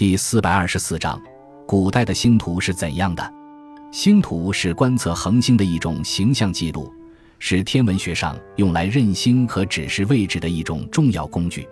[0.00, 1.20] 第四百二十四章，
[1.66, 3.34] 古代的星图是怎样的？
[3.92, 6.90] 星图是观测恒星的一种形象记录，
[7.38, 11.68] 是天文学上用来认星和指示位置的一种重要工具。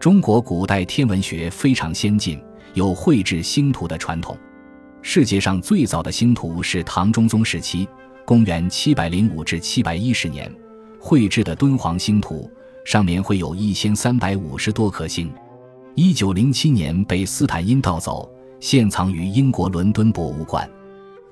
[0.00, 2.42] 中国古代天文学非常先进，
[2.74, 4.36] 有绘制星图的传统。
[5.00, 7.88] 世界上最早的星图是唐中宗时期
[8.26, 10.52] （公元705至710年）
[10.98, 12.50] 绘制的敦煌星图，
[12.84, 15.32] 上面会有一千三百五十多颗星。
[15.96, 18.30] 一九零七年被斯坦因盗走，
[18.60, 20.68] 现藏于英国伦敦博物馆。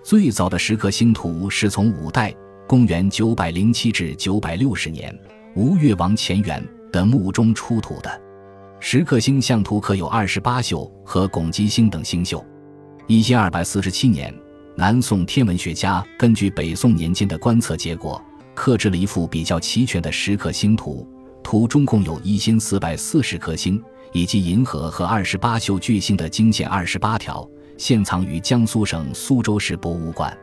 [0.02, 2.34] 最早的石刻星图是从五代
[2.66, 5.16] （公元907至960年）
[5.54, 8.20] 吴越王钱元的墓中出土的。
[8.80, 12.44] 石刻星象图刻有二十八宿和拱极星等星宿。
[13.06, 14.34] 一千二百四十七年，
[14.76, 18.20] 南宋天文学家根据北宋年间的观测结果，
[18.54, 21.06] 刻制了一幅比较齐全的石刻星图。
[21.48, 23.82] 图中共有一千四百四十颗星。
[24.12, 27.46] 以及银河和二十八宿巨星的经线二十八条，
[27.78, 30.36] 现藏于江苏省苏州市博物馆。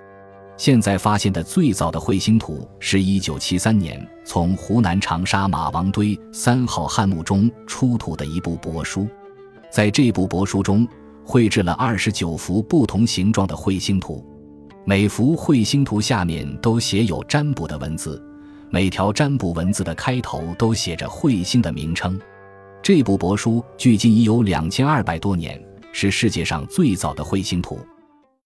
[0.58, 9.08] 现在发现的最早的彗星图是一九七三年从湖南长沙马王堆三号汉墓中出土的一部帛书。
[9.72, 10.88] 在这部帛书中，
[11.24, 14.24] 绘制了二十九幅不同形状的彗星图，
[14.86, 18.24] 每幅彗星图下面都写有占卜的文字，
[18.76, 22.20] 每条占卜文字的开头都写着彗星的名称。
[22.84, 25.58] 这部帛书距今已有两千二百多年，
[25.94, 27.80] 是世界上最早的彗星图。